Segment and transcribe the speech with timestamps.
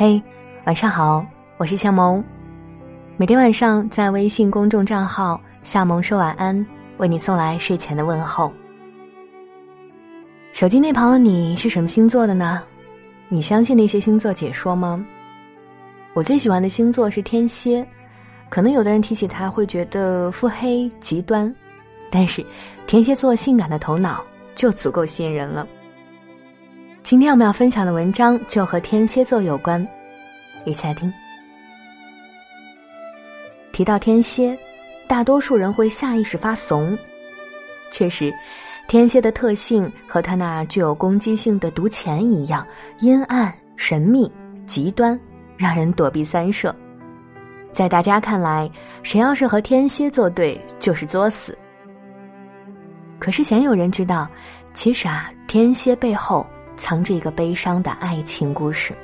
[0.00, 0.18] 嘿，
[0.64, 1.22] 晚上好，
[1.58, 2.24] 我是夏萌。
[3.18, 6.66] 每天晚上在微信公众账号“夏萌说晚安”
[6.96, 8.50] 为你送来睡前的问候。
[10.54, 12.62] 手机那旁的你是什么星座的呢？
[13.28, 15.04] 你相信那些星座解说吗？
[16.14, 17.86] 我最喜欢的星座是天蝎，
[18.48, 21.54] 可能有的人提起他会觉得腹黑极端，
[22.10, 22.42] 但是
[22.86, 24.24] 天蝎座性感的头脑
[24.54, 25.68] 就足够吸引人了。
[27.02, 29.84] 今天我们要分享的文章就和天蝎座有关，
[30.64, 31.12] 一起来听。
[33.72, 34.56] 提到天蝎，
[35.08, 36.96] 大多数人会下意识发怂。
[37.90, 38.32] 确实，
[38.86, 42.64] 天蝎的特性和他那具有攻击性的毒钳一样，
[42.98, 44.30] 阴暗、神秘、
[44.66, 45.18] 极端，
[45.56, 46.74] 让人躲避三舍。
[47.72, 48.70] 在大家看来，
[49.02, 51.56] 谁要是和天蝎作对，就是作死。
[53.18, 54.28] 可是鲜有人知道，
[54.74, 56.46] 其实啊，天蝎背后。
[56.80, 58.94] 藏着一个悲伤的爱情故事。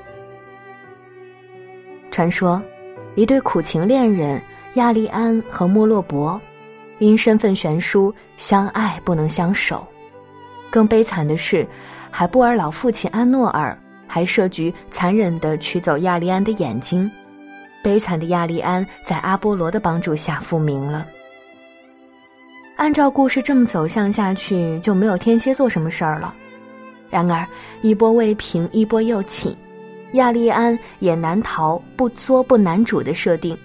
[2.11, 2.61] 传说，
[3.17, 4.43] 一对苦情恋人
[4.75, 6.41] 亚利安和莫洛伯，
[6.99, 9.87] 因身份悬殊相爱不能相守。
[10.71, 11.67] 更悲惨的是，
[12.11, 17.11] 海布尔老父亲安诺尔还设局残忍的取走亚利安的眼睛。
[17.85, 21.07] 悲惨的亚利安在阿波罗的帮助下复明了。
[22.77, 26.35] 按照故事这么走向下去，就没有天蝎座什么事儿了。
[27.09, 27.47] 然而，
[27.83, 29.57] 一波未平，一波又起，
[30.13, 33.57] 亚利安也难逃不作不男主的设定，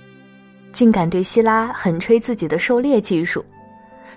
[0.72, 3.44] 竟敢对希拉狠吹自己的狩猎技术。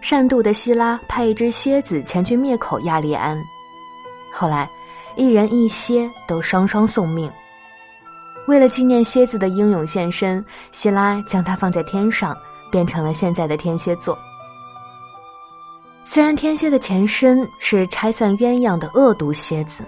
[0.01, 3.43] 善妒的希拉派一只蝎子前去灭口亚利安，
[4.33, 4.69] 后来，
[5.17, 7.31] 一人一蝎都双双送命。
[8.47, 12.37] 为了纪念蝎子的英勇献身，希拉将它放在天上，
[12.71, 14.19] 变成了现在的天蝎座。
[16.07, 19.83] 虽然天蝎的前身是拆散鸳鸯的恶毒蝎子，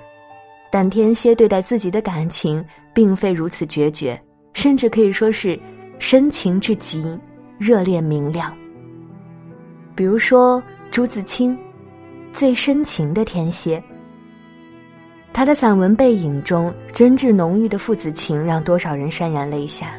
[0.72, 2.64] 但天蝎对待自己的感情
[2.95, 4.19] 并非如此决绝，
[4.55, 5.59] 甚至可以说是
[5.98, 7.05] 深情至极、
[7.59, 8.50] 热烈明亮。
[9.94, 10.60] 比如说
[10.91, 11.56] 朱自清，
[12.32, 13.82] 最深情的天蝎。
[15.34, 19.93] 他的散文《背影》中真挚浓郁的父子情，让多少人潸然泪下。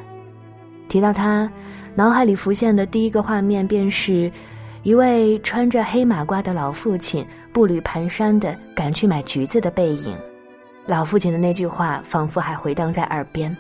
[0.90, 1.48] 提到他，
[1.94, 4.32] 脑海里浮现的第一个画面便是。
[4.88, 10.18] 一位穿着黑马褂的老父亲步履蹒跚的赶去买橘子的背影，
[10.86, 13.54] 老父亲的那句话仿佛还回荡在耳边：“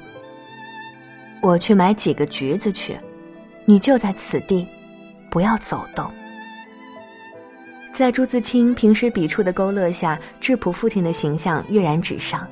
[1.44, 2.98] 我去买几个橘子去，
[3.66, 4.66] 你就在此地，
[5.30, 6.10] 不要走动。”
[7.92, 12.48] 在朱自清平时笔触的勾勒下，质朴父亲的形象跃然纸上。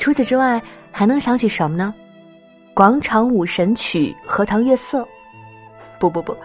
[0.00, 1.94] 除此之外，还能想起什么呢？
[2.74, 5.00] 广场舞神曲《荷塘月色》。
[5.98, 6.36] 不不不，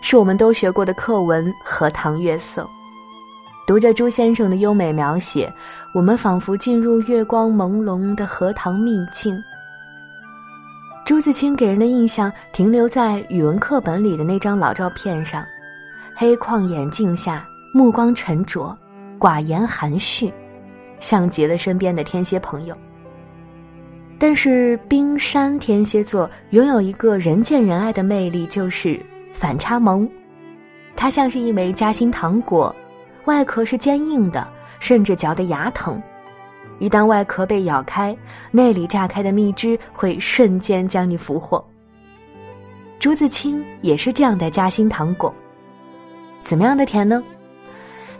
[0.00, 2.62] 是我们都学过的课文《荷塘月色》。
[3.66, 5.52] 读着朱先生的优美描写，
[5.94, 9.36] 我们仿佛进入月光朦胧的荷塘秘境。
[11.04, 15.44] 朱自清给人的印象停留在语文课本里的那张老照片上，
[16.16, 18.76] 黑框眼镜下，目光沉着，
[19.18, 20.32] 寡言含蓄，
[20.98, 22.76] 像极了身边的天蝎朋友。
[24.20, 29.00] 但是冰山天蝎座拥有一个人见人爱的魅力，就是
[29.32, 30.06] 反差萌。
[30.94, 32.74] 它像是一枚夹心糖果，
[33.24, 34.46] 外壳是坚硬的，
[34.78, 35.98] 甚至嚼得牙疼。
[36.80, 38.14] 一旦外壳被咬开，
[38.50, 41.64] 内里炸开的蜜汁会瞬间将你俘获。
[42.98, 45.34] 朱自清也是这样的夹心糖果，
[46.42, 47.22] 怎么样的甜呢？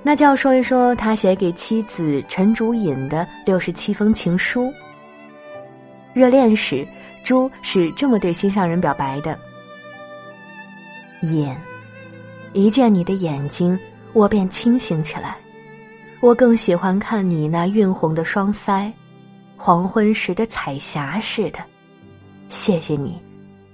[0.03, 4.72] 那就要说一说他写给妻子陈竹隐的六十七封情书。
[6.12, 6.87] 热恋时，
[7.22, 9.38] 朱是这么对心上人表白的
[11.22, 11.54] ：“隐，
[12.53, 13.78] 一见你的眼睛，
[14.12, 15.37] 我便清醒起来。
[16.21, 18.93] 我更喜欢看你那晕红的双腮，
[19.56, 21.59] 黄昏时的彩霞似的。
[22.48, 23.22] 谢谢你，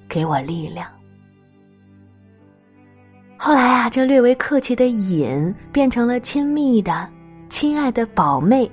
[0.09, 0.87] 给我力量。”
[3.39, 7.09] 后来啊，这略为客气的“隐”变成了亲密的
[7.49, 8.71] “亲爱的宝妹”。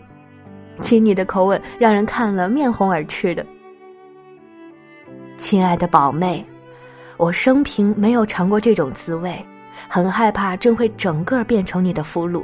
[0.81, 3.45] 亲昵的口吻让人看了面红耳赤的。
[5.37, 6.45] 亲爱的宝妹，
[7.17, 9.43] 我生平没有尝过这种滋味，
[9.87, 12.43] 很害怕真会整个变成你的俘虏。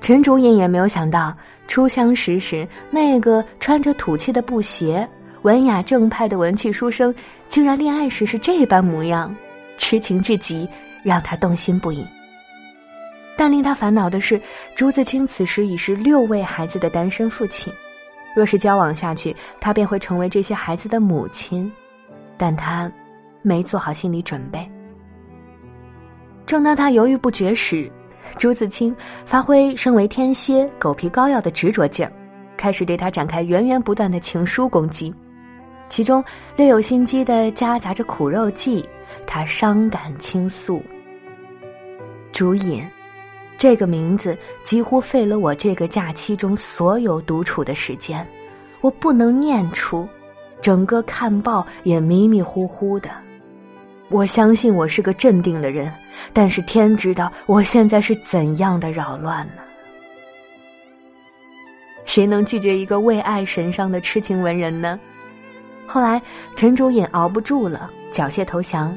[0.00, 1.34] 陈竹隐也没有想到，
[1.66, 5.08] 初相识时那个穿着土气的布鞋、
[5.42, 7.14] 文雅正派的文气书生，
[7.48, 9.34] 竟然恋爱时是这般模样，
[9.78, 10.68] 痴情至极，
[11.02, 12.06] 让他动心不已。
[13.36, 14.40] 但令他烦恼的是，
[14.76, 17.72] 朱自清此时已是六位孩子的单身父亲，
[18.34, 21.70] 若是交往下去，他便会成为这些孩子的母亲，
[22.36, 22.90] 但他
[23.42, 24.70] 没做好心理准备。
[26.46, 27.90] 正当他犹豫不决时，
[28.38, 28.94] 朱自清
[29.24, 32.12] 发挥身为天蝎狗皮膏药的执着劲儿，
[32.56, 35.12] 开始对他展开源源不断的情书攻击，
[35.88, 36.22] 其中
[36.54, 38.88] 略有心机的夹杂着苦肉计，
[39.26, 40.82] 他伤感倾诉。
[42.32, 42.84] 朱隐，
[43.64, 48.22] 这个名字几乎废了我这个假期中所有独处的时间，
[48.82, 50.06] 我不能念出，
[50.60, 53.08] 整个看报也迷迷糊糊的。
[54.10, 55.90] 我相信我是个镇定的人，
[56.30, 59.62] 但是天知道我现在是怎样的扰乱呢？
[62.04, 65.00] 谁能拒绝一个为爱神伤的痴情文人呢？
[65.86, 66.20] 后来
[66.54, 68.94] 陈竹隐熬不住了，缴械投降，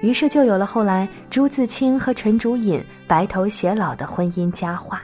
[0.00, 5.02] 于是就有了后来朱自清和陈竹隐白头偕老的婚姻佳话。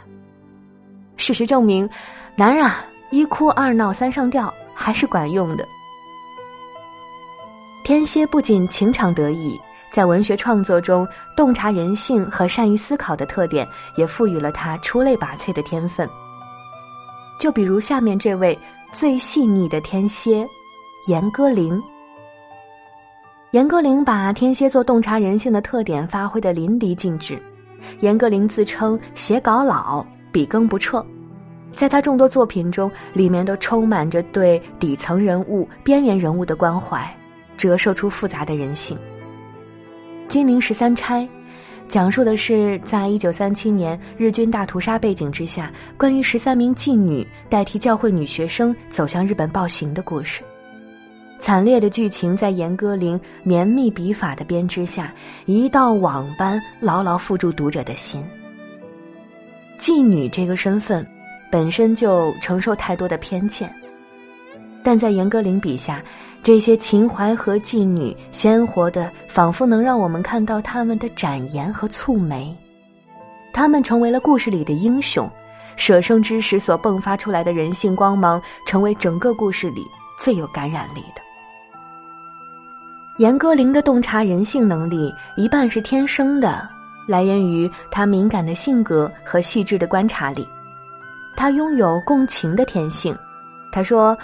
[1.17, 1.89] 事实证明，
[2.37, 5.67] 男人啊，一哭二闹三上吊还是管用的。
[7.85, 9.61] 天蝎不仅情场得意，
[9.93, 11.07] 在文学创作中
[11.37, 13.67] 洞察人性和善于思考的特点，
[13.97, 16.09] 也赋予了他出类拔萃的天分。
[17.39, 18.57] 就比如下面这位
[18.93, 20.47] 最细腻的天蝎，
[21.07, 21.81] 严歌苓。
[23.53, 27.39] 严歌苓把天蝎座洞察人性的特点发挥的淋漓尽致。
[28.01, 30.03] 严歌苓自称写稿老，
[30.33, 31.05] 笔耕不辍，
[31.77, 37.07] 在他众多作品中，里面都充满着对底层人物、边缘人物的关怀。
[37.59, 38.97] 折射出复杂的人性。
[40.29, 41.21] 《金陵十三钗》
[41.89, 50.43] 讲述的是在一九三七年日军大屠杀背景之下，关于十三名妓女代替教会女学生走向日本暴行的故事。
[51.43, 55.13] 惨烈的剧情在严歌苓绵密笔法的编织下，
[55.45, 58.25] 一道网般牢牢缚住读者的心。
[59.77, 61.05] 妓女这个身份，
[61.51, 63.75] 本身就承受太多的偏见，
[64.85, 66.01] 但在严歌苓笔下。
[66.45, 72.57] 这些秦淮河妓女，鲜活的，仿佛能让我们看到他们的展颜和蹙眉。
[73.53, 75.29] 他们成为了故事里的英雄，
[75.75, 79.85] 舍生之时所迸发出来的人性光芒，成为整个故事里
[80.21, 81.22] 最有感染力的。
[83.19, 86.69] 严歌苓的洞察人性能力，一半是天生的，
[87.07, 90.47] 来源于她敏感的性格和细致的观察力。
[91.35, 93.17] 他拥有共情的天性，
[93.73, 94.17] 他说：“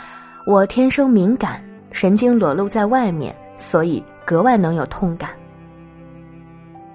[0.46, 5.31] 我天生敏感。”神经裸露在外面，所以格外能有痛感。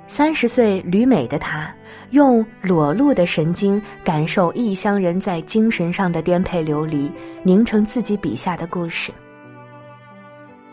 [0.07, 1.73] 三十岁旅美的她，
[2.11, 7.11] 用裸露的神经感受异乡人在精神上的颠沛流离，
[7.41, 9.11] 凝成自己笔下的故事。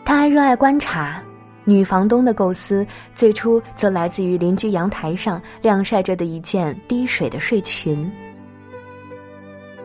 [0.03, 1.21] 他还热爱观察，
[1.63, 8.11] 女房东的构思最初则来自于邻居阳台上晾晒着的一件滴水的睡裙。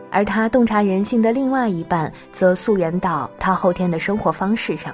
[0.09, 4.93] 而他洞察人性的另外一半，则溯源到他后天的生活方式上。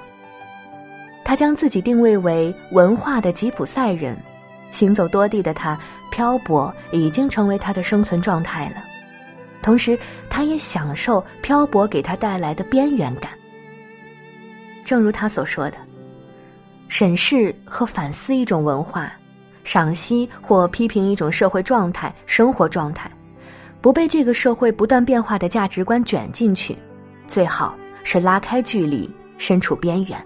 [1.24, 4.16] 他将自己定位为文化的吉普赛人，
[4.70, 5.78] 行走多地的他，
[6.10, 8.84] 漂泊已经成为他的生存状态了。
[9.62, 9.98] 同时，
[10.28, 13.30] 他也享受漂泊给他带来的边缘感。
[14.84, 15.76] 正如他所说的
[16.88, 19.12] ：“审视和反思一种文化，
[19.64, 23.10] 赏析或批评一种社会状态、生活状态。”
[23.80, 26.74] 不被这个社会不断变化的价值观卷进去，
[27.28, 30.18] 最好是拉开距离，身处边缘。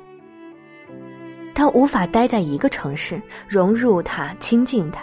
[1.57, 5.03] 他无法待在一个城市，融入它，亲近它。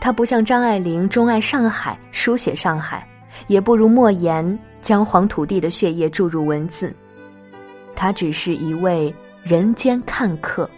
[0.00, 3.08] 他不像张爱玲钟爱上海，书写上海，
[3.46, 6.94] 也不如莫言将黄土地的血液注入文字。
[7.94, 10.68] 他只是一位人间看客，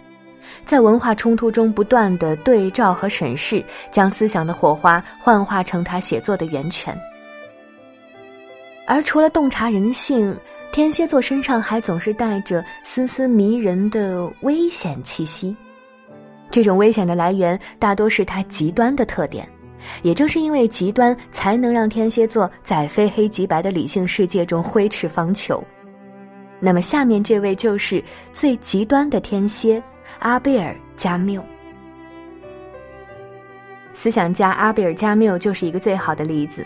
[0.65, 6.97] 在文化冲突中不断的对照和审视，将思想的火花幻化成他写作的源泉。
[8.85, 10.35] 而除了洞察人性，
[10.71, 15.55] 天蝎座身上还总是带着丝丝迷人的危险气息。
[16.49, 19.47] 这种危险的来源大多是他极端的特点，
[20.03, 25.61] 也正是因为极端，才能让天蝎座在非黑即白的理性世界中挥斥方遒。
[26.59, 29.81] 那么，下面这位就是最极端的天蝎
[30.19, 31.43] 阿贝尔加缪。
[33.93, 36.65] 思想家阿贝尔加缪就是一个最好的例子。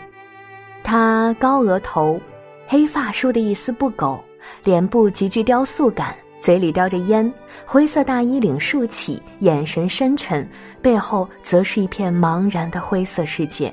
[0.82, 2.20] 他高额头，
[2.66, 4.22] 黑发梳得一丝不苟，
[4.64, 7.32] 脸部极具雕塑感，嘴里叼着烟，
[7.64, 10.46] 灰色大衣领竖起，眼神深沉，
[10.80, 13.72] 背后则是一片茫然的灰色世界，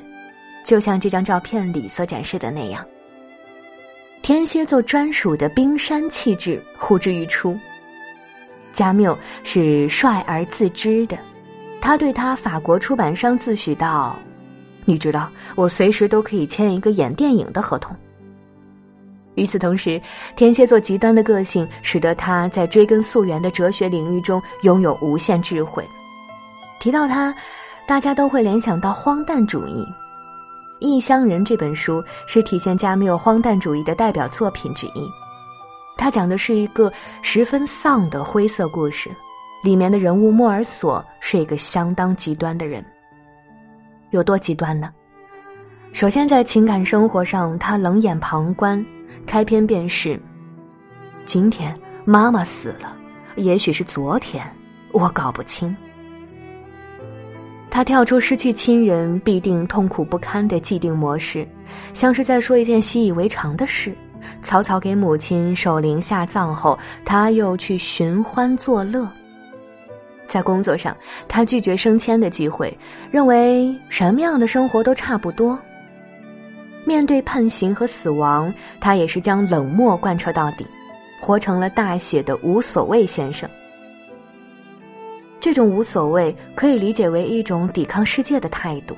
[0.64, 2.86] 就像这张照片里所展示的那样。
[4.22, 7.58] 天蝎座专属的冰山气质呼之欲出。
[8.72, 11.18] 加缪是帅而自知的，
[11.82, 14.16] 他对他法国出版商自诩道。
[14.86, 17.96] 你知道，我随时都可以签一个演电影的合同。
[19.36, 20.02] 与此同时，
[20.36, 25.84] 天蝎座极端的个性使得他在追根溯源的哲学领域中拥有无限智慧。
[26.80, 27.34] 提到他，
[27.88, 29.86] 大家都会联想到荒诞主义。
[30.79, 35.09] 异乡人》这本书是体现加缪荒诞主义的代表作品之一。
[35.98, 39.09] 它讲的是一个十分丧的灰色故事，
[39.62, 42.83] 里面的人物莫尔索是一个相当极端的人。
[44.12, 44.89] 有多极端呢？
[45.91, 48.83] 首先在情感生活上，他冷眼旁观，
[49.25, 50.19] 开篇便是
[51.25, 52.95] ：“今天妈妈死了，
[53.36, 54.45] 也许是昨天，
[54.93, 55.75] 我搞不清。”
[57.72, 61.48] 他跳出失去亲人必定痛苦不堪的既定模式，
[61.94, 63.94] 像是在说一件习以为常的事。
[64.42, 69.08] 草草给母亲守灵下葬后，他又去寻欢作乐。
[70.28, 70.96] 在工作上，
[71.28, 72.76] 他拒绝升迁的机会，
[73.10, 75.58] 认为什么样的生活都差不多。
[76.86, 80.66] 面对判刑和死亡，他也是将冷漠贯彻到底，
[81.22, 83.50] 活成了大写的无所谓先生。
[85.39, 88.96] 这种无所谓可以理解为一种抵抗世界的态度。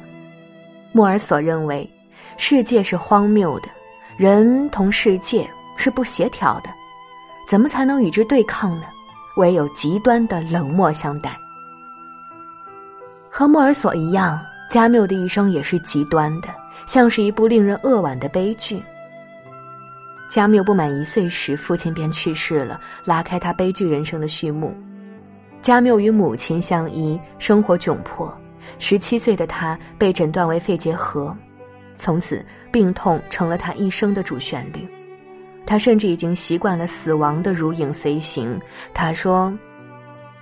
[0.91, 1.89] 莫尔索认为，
[2.37, 3.69] 世界是荒谬的。
[4.17, 6.69] 人同世界是不协调的，
[7.47, 8.87] 怎么才能与之对抗呢？
[9.37, 11.35] 唯有极端的冷漠相待。
[13.29, 16.49] 和莫尔索一样，加缪的一生也是极端的，
[16.85, 18.83] 像是一部令人扼腕的悲剧。
[20.29, 24.75] 加缪不满一岁时，父亲便去世了，拉开他悲剧人生的序幕。
[25.61, 28.31] 加缪与母亲相依，生活窘迫。
[28.79, 31.35] 十七岁的他被诊断为肺结核。
[31.97, 34.87] 从此，病痛成了他一生的主旋律。
[35.65, 38.59] 他甚至已经习惯了死亡的如影随形。
[38.93, 39.53] 他说：“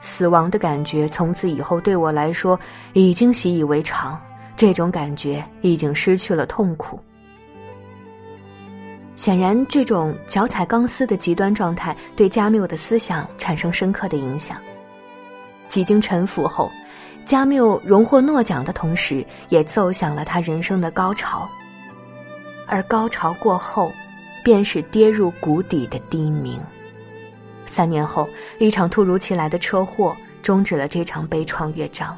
[0.01, 2.57] 死亡的感觉从此以后对我来说
[2.93, 4.17] 已经习以为常，
[4.55, 6.97] 这种感觉已经失去了痛苦。”
[9.17, 14.55] 显然，这种脚踩钢丝的极端状态对加缪的思想产生深刻的影响。
[15.69, 16.69] 几经沉浮后。
[17.25, 21.47] 加缪荣获诺奖的同时，也奏响了他人生的高潮。
[22.65, 23.91] 而高潮过后，
[24.43, 26.59] 便是跌入谷底的低鸣。
[27.67, 32.17] 三年后，一场突如其来的车祸终止了这场悲怆乐章。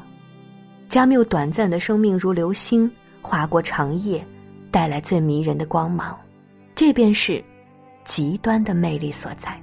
[0.88, 2.90] 加缪短暂的生命如流星
[3.20, 4.26] 划过长夜，
[4.70, 6.18] 带来最迷人的光芒。
[6.74, 7.44] 这便是
[8.06, 9.61] 极端的魅力所在。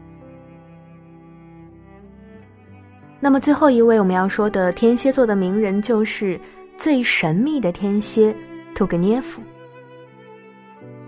[3.19, 6.39] 那么最后一位我们要说的天蝎座的名人，就是
[6.77, 8.33] 最神秘的天蝎
[8.73, 9.41] 屠格涅夫。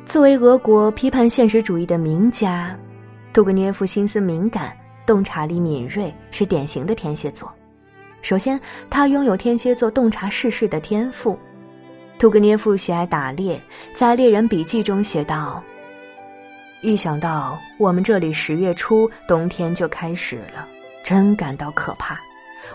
[0.06, 2.78] 作为俄国批判现实主义的名家，
[3.32, 4.76] 屠格涅夫心思敏感、
[5.06, 7.50] 洞察力敏锐，是典型的天蝎座。
[8.22, 11.40] 首先，他拥有天蝎座洞察世事的天赋。
[12.20, 13.60] 屠格涅夫喜爱打猎，
[13.96, 15.64] 在《猎人笔记》中写道
[16.84, 20.68] ：“一想到我们这里十月初冬天就开始了。”
[21.04, 22.20] 真感到可怕，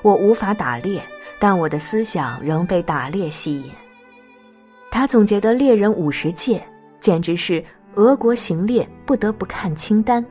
[0.02, 1.02] 我无法打猎，
[1.38, 3.70] 但我的思想仍被打猎吸引。
[4.90, 6.62] 他总结的猎人五十戒，
[7.00, 7.62] 简直是
[7.94, 10.24] 俄国行猎不得不看清单。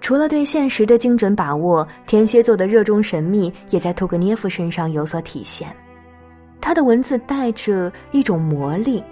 [0.00, 5.68] 除了对现实的精准把握，天蝎座的热衷神秘也在屠格涅夫身上有所体现。
[6.60, 9.02] 他的文字带着一种魔力，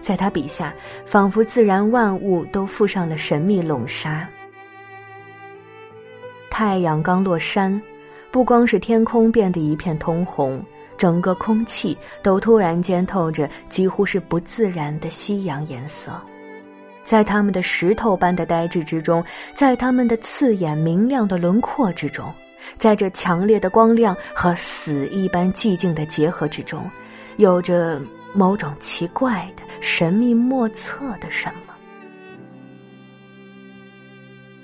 [0.00, 0.74] 在他笔下，
[1.06, 4.28] 仿佛自然万物都附上了神秘笼纱。
[6.52, 7.80] 太阳刚落山，
[8.30, 10.62] 不光是天空变得一片通红，
[10.98, 16.12] 整个空气都突然间透着几乎是不自然的夕阳颜色。
[17.06, 22.30] 在他们的石头般的呆滞之中，在他们的刺眼明亮的轮廓之中，
[22.76, 26.84] 在这强烈的光亮和死一般寂静的结合之中，
[27.38, 27.98] 有着
[28.34, 31.72] 某种奇怪的、神秘莫测的什么。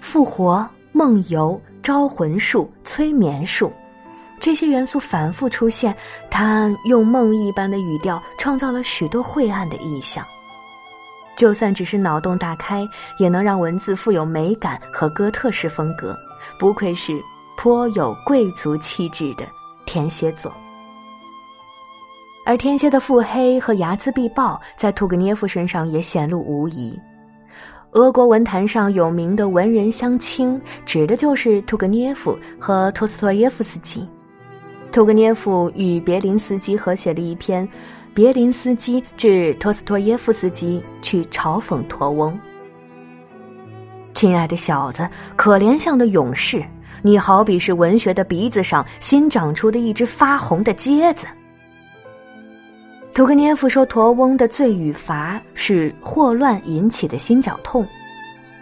[0.02, 1.58] 复活，梦游。
[1.82, 3.72] 招魂术、催眠术，
[4.40, 5.94] 这些元素反复出现。
[6.30, 10.24] 他用梦一般的语调创造了许多晦暗的意象。
[11.36, 12.86] 就算只是脑洞大开，
[13.18, 16.18] 也能让文字富有美感和哥特式风格。
[16.58, 17.22] 不愧是
[17.56, 19.46] 颇有贵族气质的
[19.86, 20.52] 天蝎座。
[22.44, 26.98] 而天蝎的腹黑和睚眦必报，在屠格涅夫身上也显露无遗。
[27.92, 34.06] 俄国文坛上有名的文人相亲，指的就是屠格涅夫和托斯托耶夫斯基。
[34.92, 37.66] 屠格涅夫与别林斯基合写了一篇
[38.12, 42.32] 《别林斯基致托斯托耶夫斯基去嘲讽陀翁》。
[44.12, 46.62] 亲爱的小子，可怜像的勇士，
[47.02, 51.26] 你好比是文学的鼻子上新长出的一只发红的疖子。
[53.18, 57.84] 屠格涅夫说：“驼翁的罪与罚是霍乱引起的心绞痛，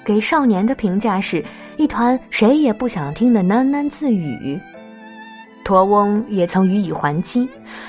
[0.03, 1.45] 给少年的评价是
[1.77, 4.59] 一团谁也不想听的喃喃自语。”
[5.63, 7.47] 驼翁也曾予以还击，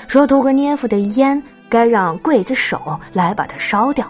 [0.08, 4.06] 说：“屠格涅夫的烟该让刽子手来把它烧掉。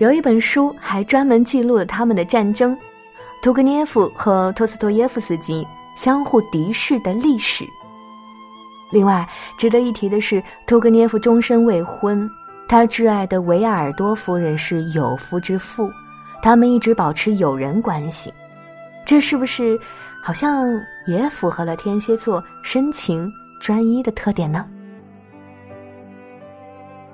[0.00, 2.76] 有一本书还专门记录了他们的战争，
[3.42, 5.66] 屠格涅夫和托斯托耶夫斯基
[5.96, 7.64] 相互敌视的历史。
[8.92, 12.28] 另外，值得一提的是，屠格涅夫终身未婚，
[12.68, 15.90] 他挚爱的维亚尔多夫人是有夫之妇，
[16.42, 18.32] 他们一直保持友人关系。
[19.06, 19.78] 这是不是
[20.22, 20.68] 好像
[21.06, 24.66] 也符合了天蝎座深情专一的特点呢？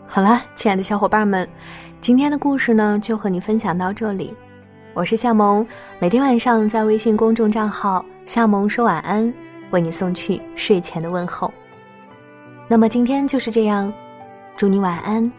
[0.07, 1.49] 好了，亲爱的小伙伴们。
[2.01, 4.35] 今天的故事呢，就和你分享到这里。
[4.95, 5.67] 我是夏萌，
[6.01, 9.33] 每天晚上在微信公众账号“夏萌说晚安”
[9.71, 11.53] 为你送去睡前的问候。
[12.71, 13.91] 那么今天就是这样，
[14.55, 15.33] 祝你晚安，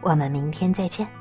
[0.00, 1.17] 我们明天再见。